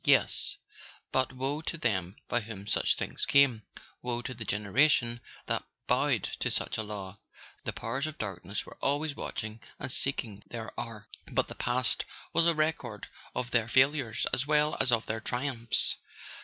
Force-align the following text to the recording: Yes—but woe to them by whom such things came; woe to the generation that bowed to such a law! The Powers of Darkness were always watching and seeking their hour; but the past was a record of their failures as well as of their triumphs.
Yes—but 0.03 1.31
woe 1.31 1.61
to 1.61 1.77
them 1.77 2.15
by 2.27 2.39
whom 2.41 2.65
such 2.65 2.95
things 2.95 3.23
came; 3.27 3.61
woe 4.01 4.23
to 4.23 4.33
the 4.33 4.43
generation 4.45 5.21
that 5.45 5.61
bowed 5.85 6.23
to 6.39 6.49
such 6.49 6.79
a 6.79 6.81
law! 6.81 7.19
The 7.65 7.71
Powers 7.73 8.07
of 8.07 8.17
Darkness 8.17 8.65
were 8.65 8.79
always 8.81 9.15
watching 9.15 9.61
and 9.79 9.91
seeking 9.91 10.41
their 10.47 10.71
hour; 10.75 11.07
but 11.31 11.49
the 11.49 11.53
past 11.53 12.03
was 12.33 12.47
a 12.47 12.55
record 12.55 13.09
of 13.35 13.51
their 13.51 13.67
failures 13.67 14.25
as 14.33 14.47
well 14.47 14.75
as 14.79 14.91
of 14.91 15.05
their 15.05 15.21
triumphs. 15.21 15.97